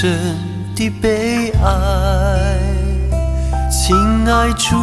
[0.00, 0.16] 深
[0.76, 2.56] 的悲哀。
[3.68, 3.96] 亲
[4.30, 4.76] 爱主，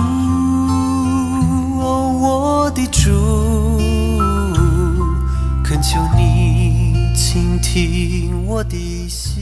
[1.79, 3.11] 哦，我的主，
[5.63, 9.41] 恳求你倾听我的心。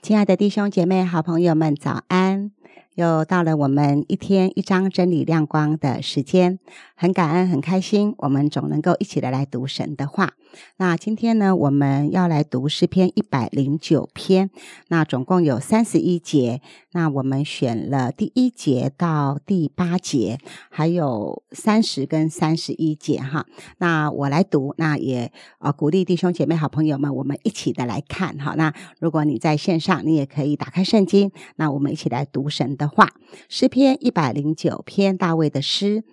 [0.00, 2.52] 亲爱的弟兄姐妹、好朋友们，早安！
[2.94, 6.60] 又到了我们一天一章真理亮光的时间，
[6.96, 10.34] 很感恩、很开心，我们总能够一起的来读神的话。
[10.76, 14.50] 那今天呢，我们要来读诗篇一百零九篇，
[14.88, 16.60] 那总共有三十一节。
[16.92, 20.38] 那我们选了第一节到第八节，
[20.70, 23.44] 还有三十跟三十一节哈。
[23.78, 28.54] 那我来读，那也呃鼓励弟兄姐妹、好朋友们，我们一起的来看哈。
[28.56, 33.10] 那如果你在线上，你也可以打开圣经，那我们一起来读神的话。
[33.48, 36.04] 诗篇一百零九篇，大卫的诗。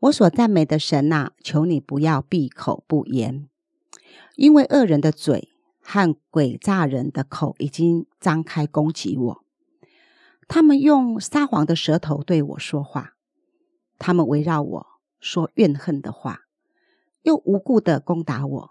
[0.00, 3.48] 我所赞美的神呐，求你不要闭口不言。
[4.36, 5.48] 因为恶人的嘴
[5.80, 9.44] 和诡诈人的口已经张开攻击我，
[10.46, 13.16] 他们用撒谎的舌头对我说话，
[13.98, 14.86] 他们围绕我
[15.18, 16.42] 说怨恨的话，
[17.22, 18.70] 又无故的攻打我。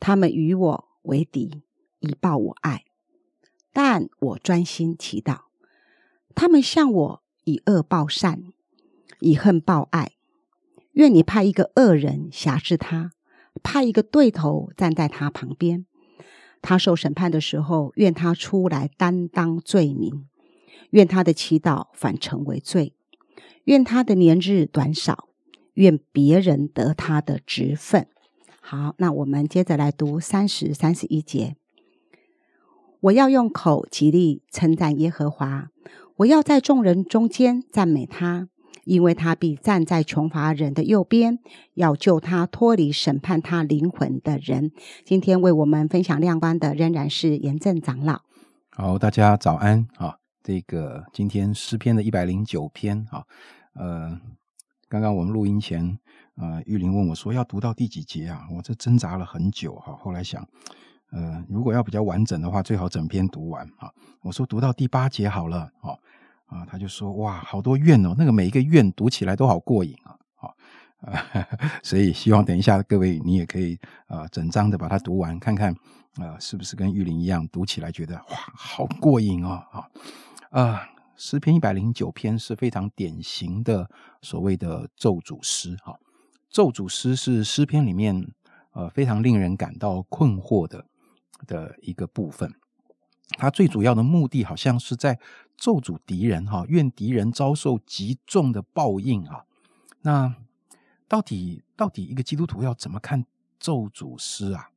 [0.00, 1.62] 他们与我为敌，
[2.00, 2.84] 以报我爱，
[3.72, 5.42] 但我专心祈祷。
[6.34, 8.52] 他们向我以恶报善，
[9.20, 10.14] 以恨报爱。
[10.92, 13.12] 愿你派一个恶人辖制他。
[13.62, 15.84] 派一个对头站在他旁边，
[16.62, 20.26] 他受审判的时候，愿他出来担当罪名，
[20.90, 22.94] 愿他的祈祷反成为罪，
[23.64, 25.28] 愿他的年日短少，
[25.74, 28.06] 愿别人得他的职分。
[28.58, 31.54] 好，那我们接着来读三十三十一节。
[33.00, 35.68] 我要用口极力称赞耶和华，
[36.16, 38.48] 我要在众人中间赞美他。
[38.84, 41.38] 因为他必站在穷乏人的右边，
[41.74, 44.72] 要救他脱离审判他灵魂的人。
[45.04, 48.22] 今天为我们分享亮光的仍然是严正长老。
[48.70, 50.16] 好，大家早安啊！
[50.42, 53.22] 这个今天诗篇的一百零九篇啊，
[53.74, 54.20] 呃，
[54.88, 55.98] 刚刚我们录音前，
[56.36, 58.48] 呃，玉林问我说要读到第几节啊？
[58.56, 60.44] 我这挣扎了很久哈，后来想，
[61.12, 63.92] 呃，如果要比较完整的话，最好整篇读完啊。
[64.22, 65.98] 我说读到第八节好了，好。
[66.52, 70.54] 啊，他就说哇，好多愿哦，那个每一个愿读起来都好过瘾啊，好
[71.00, 71.24] 啊，
[71.82, 75.74] 所以希望等一下各位你也可以啊，整章的把它读完，看看
[76.16, 79.88] 啊，是不是跟玉林一样读起来觉得哇，好过瘾哦，啊
[80.50, 83.88] 啊，诗篇一百零九篇是非常典型的
[84.20, 85.98] 所谓的咒诅诗，哈，
[86.50, 88.28] 咒诅诗是诗篇里面
[88.72, 90.84] 呃非常令人感到困惑的
[91.46, 92.52] 的一个部分。
[93.38, 95.18] 它最主要的目的，好像是在
[95.62, 99.44] 咒诅敌人，哈，愿敌人遭受极重的报应啊。
[100.00, 100.34] 那
[101.06, 103.24] 到底到底一个基督徒要怎么看
[103.60, 104.70] 咒诅诗啊？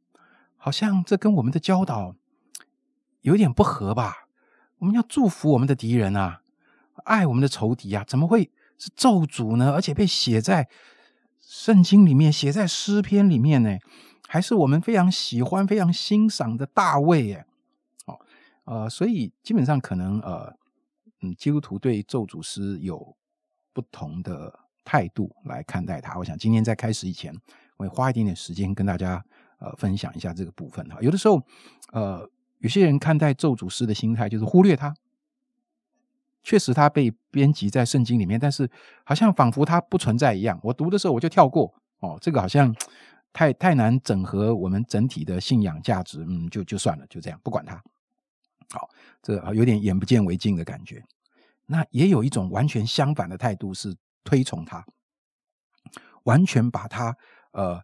[0.57, 2.13] 好像这跟我们的教导
[3.21, 4.27] 有点不合吧？
[4.77, 6.43] 我们要祝福我们的敌人啊，
[7.05, 9.73] 爱我们的仇敌啊，怎么会是咒诅呢？
[9.73, 10.69] 而且被写在
[11.41, 13.79] 圣经里面，写在诗篇里面呢？
[14.27, 17.47] 还是我们非常喜欢、非常欣赏的大卫耶？
[18.65, 20.55] 呃，所以基本上可能呃，
[21.33, 23.15] 基督徒对咒诅诗有
[23.73, 26.17] 不同的态度来看待它。
[26.19, 27.33] 我想今天在开始以前，
[27.77, 29.23] 我会花一点点时间跟大家
[29.59, 30.97] 呃分享一下这个部分哈。
[31.01, 31.41] 有的时候，
[31.91, 34.93] 呃，有些人看待咒诅诗的心态就是忽略它，
[36.43, 38.69] 确实它被编辑在圣经里面，但是
[39.03, 40.59] 好像仿佛它不存在一样。
[40.61, 42.75] 我读的时候我就跳过哦，这个好像
[43.33, 47.75] 太太难整合我们整体的信仰价值，嗯，就就算了，就这样不管它。
[48.69, 48.89] 好，
[49.21, 51.03] 这有点眼不见为净的感觉。
[51.67, 54.85] 那也有一种完全相反的态度，是推崇他，
[56.23, 57.15] 完全把它
[57.51, 57.81] 呃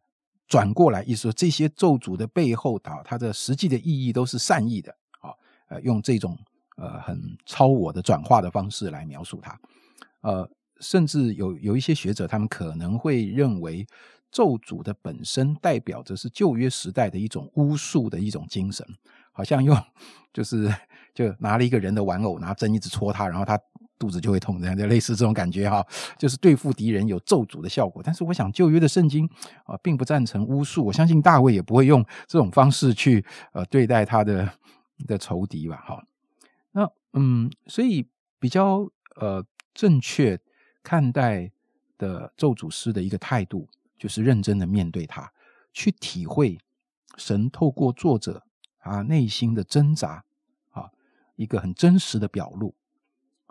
[0.47, 4.96] 转过来，意思说这些咒诅的背后，导它的实际的意义都是善意的。
[5.19, 5.38] 好，
[5.68, 6.38] 呃，用这种
[6.78, 9.59] 呃很超我的转化的方式来描述它。
[10.22, 10.50] 呃，
[10.80, 13.88] 甚至有有一些学者，他们可能会认为
[14.31, 18.86] 咒诅的本身代表着是旧约时代的一种巫术的一种精神。
[19.31, 19.75] 好像用
[20.34, 20.74] 就是
[21.13, 23.57] 就拿了一个人的玩偶，拿针一直戳他，然后他
[24.01, 25.86] 肚子就会痛，这样就类似这种感觉哈，
[26.18, 28.01] 就是对付敌人有咒诅的效果。
[28.03, 29.30] 但是我想旧约的圣经
[29.65, 34.51] 啊，并不赞成巫术，我相信大卫也不会用这种方式去呃对待他的
[35.06, 35.77] 的仇敌吧？
[35.86, 36.03] 哈，
[36.71, 38.07] 那嗯，所以
[38.39, 39.45] 比较呃
[39.75, 40.39] 正确
[40.81, 41.51] 看待
[42.00, 43.69] 的咒诅师的一个态度，
[44.00, 45.31] 就是认真的面对他，
[45.71, 46.57] 去体会
[47.18, 48.42] 神透过作者。
[48.83, 50.24] 啊，内心的挣扎
[50.71, 50.89] 啊，
[51.36, 52.74] 一个很真实的表露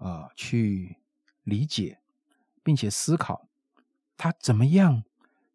[0.01, 0.97] 啊，去
[1.45, 2.01] 理解
[2.63, 3.49] 并且思考
[4.17, 5.05] 他怎么样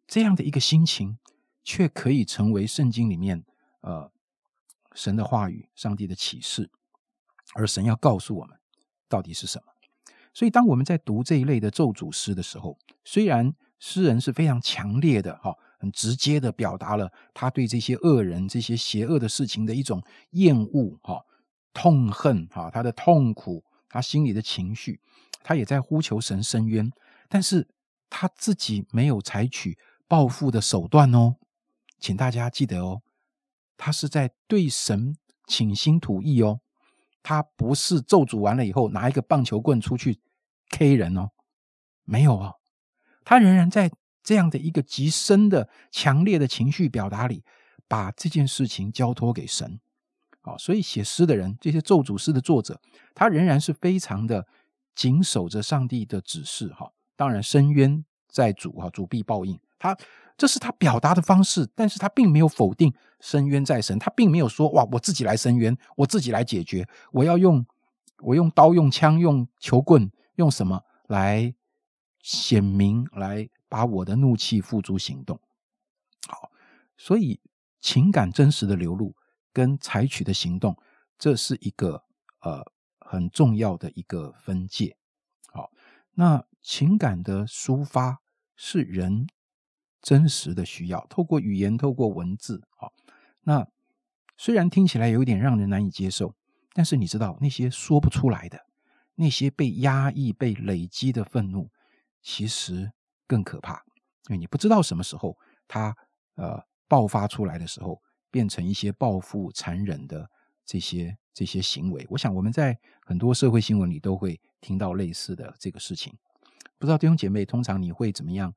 [0.07, 1.17] 这样的一个心情，
[1.63, 3.43] 却可以成为圣经里面
[3.81, 4.11] 呃
[4.93, 6.69] 神的话语、上帝的启示，
[7.55, 8.57] 而神要告诉我们
[9.09, 9.73] 到底是什么。
[10.33, 21.25] 所以，当我们在读这一类的咒诅诗的时候，虽然诗人是非常强烈的、哈，很直接的表达了他对这些恶人、这些邪恶的事情的一种厌恶、哈、
[21.73, 23.63] 痛恨、哈，他的痛苦，
[23.95, 24.99] 他心里的情绪，
[25.41, 26.91] 他也在呼求神伸冤，
[27.29, 27.65] 但是
[28.09, 31.35] 他自己没有采取报复的手段哦，
[31.97, 33.01] 请大家记得哦，
[33.77, 35.15] 他是在对神
[35.47, 36.59] 倾心吐意哦。
[37.23, 40.19] 他不是咒诅完了以后拿一个棒球棍出去
[40.71, 41.29] K 人哦，
[42.03, 42.55] 没有哦，
[43.23, 43.89] 他仍然在
[44.21, 47.45] 这样的一个极深的、强烈的情绪表达里，
[47.87, 49.79] 把这件事情交托给神。
[50.45, 52.79] 好，所以写诗的人，这些咒诅诗的作者，
[53.15, 54.45] 他仍然是非常的
[54.93, 56.67] 谨守着上帝的指示。
[56.67, 59.59] 哈，当然深渊在主，哈，主必报应。
[59.79, 59.97] 他。
[60.37, 67.65] 这是他表达的方式，但是他并没有否定深渊在神，他并没有说哇，我自己来深渊，我自己来解决，我要用
[68.17, 71.55] 我用刀、用枪、用球棍、用什么来
[72.21, 75.39] 显明，来把我的怒气付诸行动。
[76.27, 76.51] 好，
[76.97, 77.39] 所以
[77.79, 79.15] 情感真实的流露
[79.55, 80.77] 跟采取的行动，
[81.17, 82.03] 这是一个
[82.41, 82.63] 呃
[82.99, 84.97] 很重要的一个分界。
[85.53, 85.71] 好，
[86.13, 88.19] 那情感的抒发
[88.55, 89.27] 是人。
[90.01, 92.93] 真实的需要，透过语言，透过文字，好，
[93.41, 93.67] 那
[94.37, 96.35] 虽然听起来有点让人难以接受，
[96.73, 98.67] 但是你知道那些说不出来的，
[99.15, 101.71] 那些被压抑、被累积的愤怒，
[102.21, 102.91] 其实
[103.25, 103.83] 更可怕，
[104.27, 105.35] 因为你不知道什么时候
[105.67, 105.97] 它
[106.35, 107.99] 呃爆发出来的时候，
[108.35, 110.29] 变成一些报复、残忍的
[110.65, 112.05] 这些这些行为。
[112.09, 116.13] 我想我们在很多社会新闻里都会听到类似的这个事情。
[116.77, 118.53] 不知道弟兄姐妹，通常你会怎么样？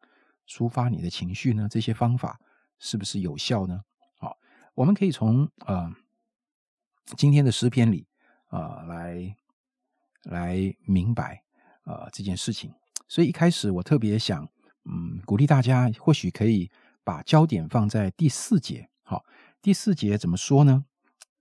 [0.48, 1.69] 抒发你的情绪呢？
[1.70, 2.40] 这些方法
[2.80, 3.82] 是不是有效呢？
[4.19, 4.36] 好，
[4.75, 5.88] 我们可以从呃
[7.16, 8.08] 今天的诗篇里
[8.48, 9.36] 啊来
[10.25, 11.44] 来明白
[11.84, 12.75] 呃这件事情。
[13.06, 14.42] 所以一开始我特别想
[14.86, 16.69] 嗯鼓励大家，或许可以
[17.04, 18.90] 把焦点放在第四节。
[19.60, 20.84] 第四节怎么说呢？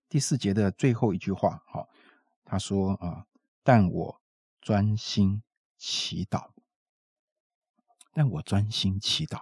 [0.09, 1.87] 第四节的最后一句话，好，
[2.43, 3.25] 他说啊，
[3.63, 4.21] 但我
[4.59, 5.43] 专心
[5.77, 6.49] 祈祷。
[8.13, 9.41] 但我专心祈祷。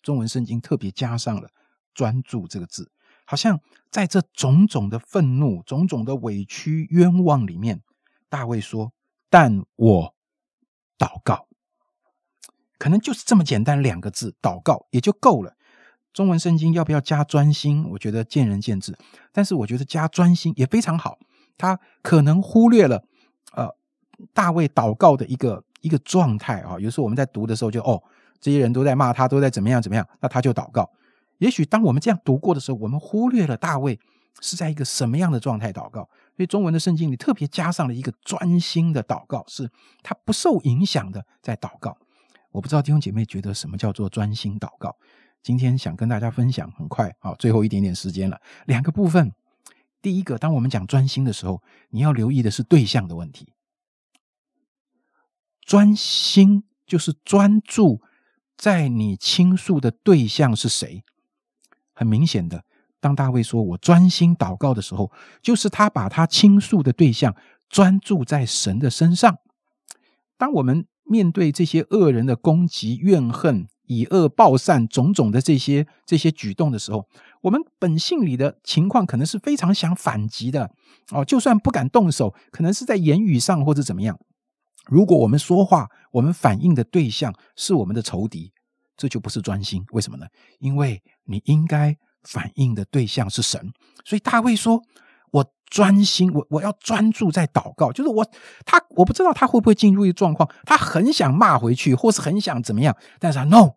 [0.00, 1.50] 中文圣经特别加上了
[1.92, 2.90] “专注”这个字，
[3.26, 3.60] 好像
[3.90, 7.82] 在这种种的愤怒、种种的委屈、冤枉里面，
[8.30, 8.94] 大卫说
[9.28, 10.14] ：“但我
[10.96, 11.48] 祷告。”
[12.78, 15.56] 可能就是这么简单两个字，祷告也就够了。
[16.14, 17.84] 中文圣经要不要加专心？
[17.90, 18.96] 我觉得见仁见智。
[19.30, 21.18] 但是我觉得加专心也非常好。
[21.58, 23.04] 他可能忽略了
[23.54, 23.68] 呃
[24.32, 26.78] 大卫祷告的一个一个状态啊。
[26.80, 28.02] 有时候我们在读的时候就哦。
[28.40, 30.06] 这些人都在骂他，都在怎么样怎么样？
[30.20, 30.90] 那他就祷告。
[31.38, 33.98] 也许当我们这样读过的时候，我们忽略了大卫
[34.38, 36.02] 是在一个什么样的状态祷告。
[36.36, 39.70] 所以中文的圣经里特别加上了一个专心的祷告，是
[40.02, 41.96] 他不受影响的在祷告。
[42.50, 44.94] 我不知道弟兄姐妹觉得什么叫做专心祷告？
[45.44, 48.40] 今天想跟大家分享，很快啊，最后一点点时间了。
[48.66, 49.30] 两个部分，
[50.02, 53.52] 第一个，当我们讲专心的时候，你要留意的是对象的问题。
[55.60, 58.00] 专心就是专注。
[58.56, 61.02] 在你倾诉的对象是谁？
[61.92, 62.64] 很明显的，
[63.00, 65.10] 当大卫说我专心祷告的时候，
[65.42, 67.34] 就是他把他倾诉的对象
[67.68, 69.38] 专注在神的身上。
[70.38, 77.06] 当我们面对这些恶人的攻击、怨恨、以恶报善种种的这些这些举动的时候，
[77.42, 80.70] 我们本性里的情况可能是非常想反击的
[81.10, 84.18] 哦，就算不敢动手，可能是在言语上或者怎么样。
[84.86, 88.52] 如果我们说话，我们反映的对象是我们的仇敌，
[88.96, 89.84] 这就不是专心。
[89.92, 90.26] 为什么呢？
[90.58, 93.72] 因为你应该反映的对象是神。
[94.04, 94.82] 所以大卫说
[95.34, 98.24] ：“我专心，我我要专注在祷告。”就是我
[98.64, 103.72] 他我不知道他会不会进入一状况，他很想骂回去，或是很想怎么样，但是 no，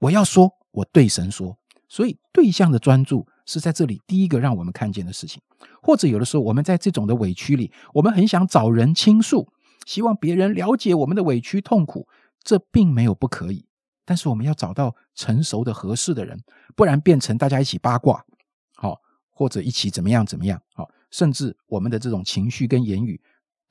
[0.00, 1.56] 我要说，我对神说。
[1.88, 5.40] 所以对象的专注是在这里第一个让我们看见的事情。
[5.80, 9.48] 或者有的时候我们在这种的委屈里，我们很想找人倾诉。
[9.86, 12.06] 希望别人了解我们的委屈痛苦，
[12.44, 13.64] 这并没有不可以。
[14.04, 16.38] 但是我们要找到成熟的、合适的人，
[16.76, 18.22] 不然变成大家一起八卦，
[19.38, 23.20] 或者一起怎么样怎么样，好，甚至我们的这种情绪跟言语，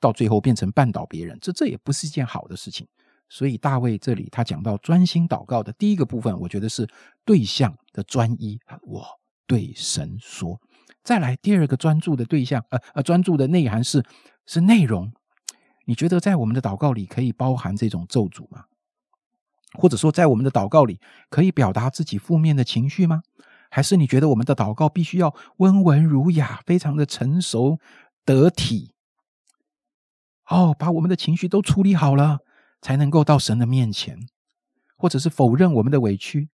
[0.00, 2.88] 到最后变成绊倒别人，这这也不是一件好的事情。
[3.28, 6.88] 所以大卫这里他讲到专心祷告的第一个部分，我觉得是
[7.22, 9.04] 对象的专一，我
[9.46, 10.58] 对神说。
[11.02, 14.02] 再来第二个专注的对象，呃呃，专注的内涵是
[14.46, 15.12] 是内容。
[15.84, 18.64] 你觉得在我们的祷告里可以包含这种咒诅吗？
[19.74, 20.98] 或者说，在我们的祷告里
[21.28, 23.20] 可以表达自己负面的情绪吗？
[23.70, 27.78] 还是你觉得我们的祷告必须要温文儒雅、非常的成熟
[28.24, 28.92] 得体？
[30.46, 32.38] 哦，把我们的情绪都处理好了，
[32.80, 34.18] 才能够到神的面前，
[34.96, 36.48] 或者是否认我们的委屈？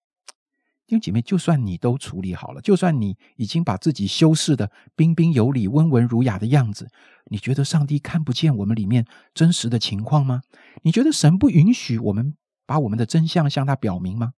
[0.86, 6.90] 弟兄姐妹，就算你都处理好了，就算你已经把自己修饰的彬彬有礼、温文儒雅的样子，
[7.30, 10.42] 你觉得上帝看不见我们里面真实的情况吗？
[10.82, 14.32] 你觉得神不允许我们把我们的真相向他表明吗？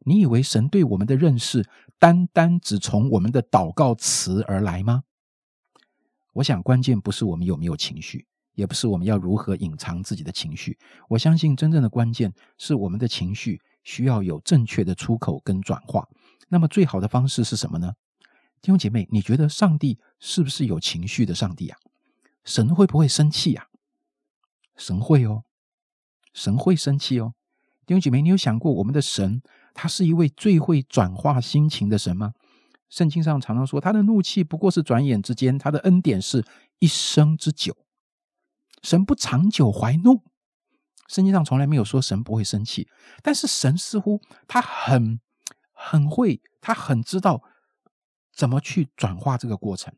[0.00, 5.04] 你以为神对我们的认识单单只从我们的祷告词而来吗？
[6.34, 10.78] 我想，关键不是我们有没有情绪，也不是我们要如何隐藏自己的情绪。
[11.08, 13.60] 我相信，真正的关键是我们的情绪。
[13.84, 16.06] 需要有正确的出口跟转化，
[16.48, 17.94] 那么最好的方式是什么呢？
[18.60, 21.78] 弟兄姐妹，你觉得上帝是不是有情绪的上帝啊？
[22.44, 23.68] 神会不会生气啊？
[24.76, 25.44] 神会哦，
[26.34, 27.32] 神会生气哦。
[27.86, 29.40] 弟兄姐妹，你有想过我们的神，
[29.80, 32.32] 他是一位最会转化心情的神吗？
[32.88, 36.44] 圣经上常常说，他的怒气不过是转眼之间，他的恩典是
[36.80, 37.76] 一生之久。
[38.82, 40.24] 神不长久怀怒。
[41.06, 42.88] 圣经上从来没有说神不会生气，
[43.22, 45.20] 但是神似乎他很
[45.70, 47.44] 很会，他很知道
[48.34, 49.94] 怎么去转化这个过程。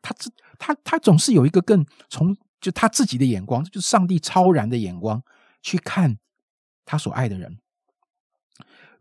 [0.00, 5.22] 他这他他总是有一个更从就他自己的眼光，就是上帝超然的眼光
[5.60, 6.16] 去看
[6.86, 7.58] 他所爱的人。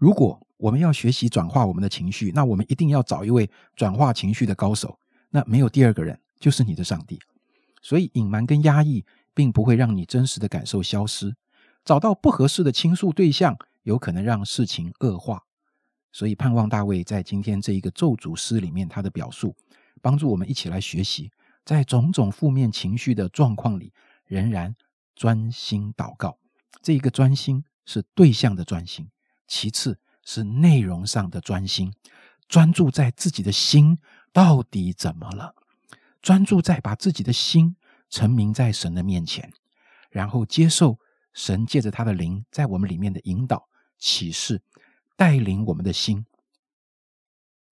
[0.03, 4.99] 如果我们要学习转化我们的情绪，那我们一定要找一位转化情绪的高手。
[5.29, 7.17] 那没有第二个人，就是你的上帝。
[7.81, 9.05] 所以隐瞒跟压抑。
[9.35, 11.35] 并不会让你真实的感受消失。
[11.83, 15.41] 找到不合适的倾诉对象，有可能让事情恶化。
[16.11, 19.55] 所以，盼望大卫在今天这一个咒诅诗里面，他的表述，
[20.03, 21.31] 帮助我们一起来学习，
[21.65, 23.91] 在种种负面情绪的状况里，
[24.27, 24.75] 仍然
[25.15, 26.37] 专心祷告。
[26.83, 29.09] 这一个专心是对象的专心，
[29.53, 31.93] 其次是内容上的专心，
[32.47, 33.99] 专注在自己的心
[34.31, 35.53] 到底怎么了，
[36.23, 37.75] 专注在把自己的心。
[38.09, 39.51] 成名在神的面前，
[40.11, 40.99] 然后接受
[41.33, 43.67] 神借着他的灵在我们里面的引导、
[43.97, 44.61] 启示，
[45.15, 46.23] 带领我们的心，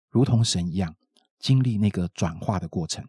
[0.09, 0.95] 如同神一样
[1.38, 3.05] 经历那个转化的过程，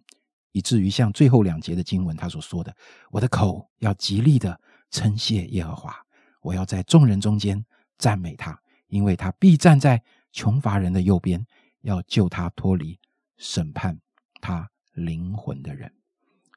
[0.50, 2.76] 以至于像最后两节的经文他所说的
[3.12, 4.60] ：“我的口要极力的
[4.90, 5.94] 称谢耶和华，
[6.42, 7.64] 我要在众人中间
[8.00, 10.02] 赞美他，因为他必站在
[10.32, 11.46] 穷乏人的右边，
[11.82, 12.98] 要救他脱离
[13.36, 14.00] 审判
[14.40, 15.92] 他灵魂的人。”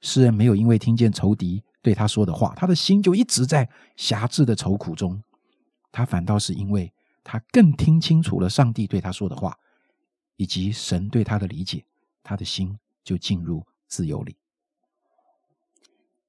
[0.01, 5.21] 诗人没有因为听见仇敌对他说的话，他的心就一直在狭制的愁苦中。
[5.91, 6.91] 他反倒是因为
[7.23, 9.57] 他更听清楚了上帝对他说的话，
[10.35, 11.85] 以及神对他的理解，
[12.23, 14.35] 他的心就进入自由里。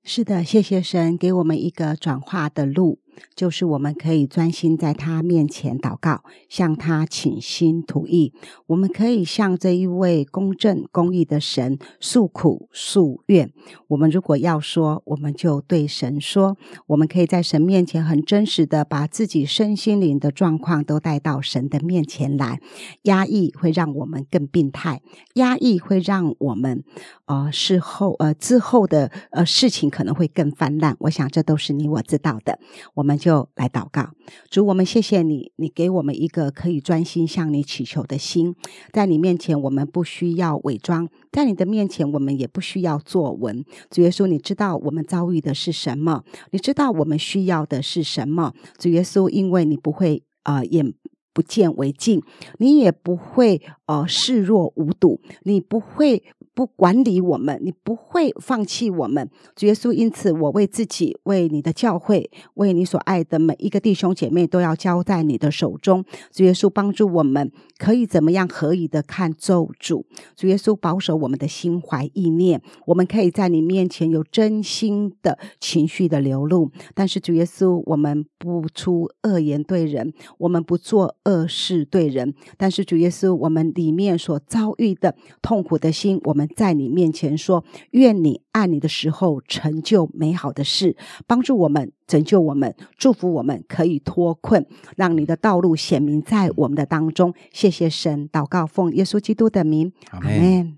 [0.04, 3.00] 是的，谢谢神给我们一个转化的路。
[3.35, 8.33] 就是我们可以专心在他面前祷告，向他倾心吐意。
[8.66, 13.52] 我们可以向这一位公正公义的神诉苦诉怨。
[13.88, 16.56] 我们如果要说，我们就对神说。
[16.88, 22.61] 我们可以在神面前很真实的把自己身心灵的状况都带到神的面前来。
[23.02, 25.00] 压抑会让我们更病态，
[25.35, 26.83] 压抑会让我们
[27.26, 30.97] 呃事后呃之后的呃事情可能会更泛滥。
[30.99, 32.59] 我想这都是你我知道的。
[32.94, 33.03] 我。
[33.04, 34.12] 我们就来祷告，
[34.49, 38.54] 主，我们谢谢你，你给我们一个可以专心向你祈求的心，
[38.94, 43.62] 在你面前，我们不需要伪装，在你的面前，我们也不需要作文。
[43.90, 46.25] 主耶稣，你知道我们遭遇的是什么？
[46.50, 48.54] 你知道我们需要的是什么？
[48.78, 50.94] 主耶稣，因为你不会啊，眼
[51.34, 52.23] 不见为净，
[52.56, 56.23] 你也不会呃视若无睹，你不会。
[56.54, 59.92] 不管理我们，你不会放弃我们，主耶稣。
[59.92, 66.04] 因此，我为自己、为你的教会、为你所爱的每一个弟兄姐妹，都要交在你的手中。
[66.30, 70.04] 主耶稣，帮助我们可以怎么样合宜的看咒诅？
[70.37, 76.70] 主耶稣，保守我们的心怀意念，我们可以在你面前有真心的情绪的流露。
[76.94, 82.32] 但是，主耶稣，我们不出恶言对人，我们不做恶事对人。
[82.56, 86.54] 但是，主耶稣，我们里面所遭遇的痛苦的心，我们们。
[86.56, 90.96] 在你面前说，愿你爱你的时候成就美好的事，
[91.26, 97.34] 帮助我们，拯救我们，祝福我们，可以脱困，让你的道路显明在我们的当中。
[97.52, 100.76] 谢谢神，祷告奉耶稣基督的名，阿门。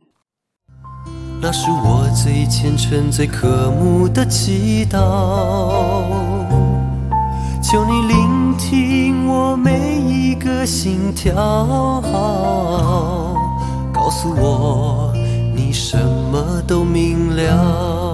[1.40, 4.98] 那是我最虔诚、最渴慕的祈祷，
[7.62, 11.34] 求你聆听我每一个心跳，
[13.92, 15.05] 告诉我。
[15.56, 15.96] 你什
[16.30, 18.05] 么都明了。